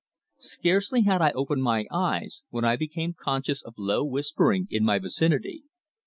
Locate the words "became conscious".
2.75-3.61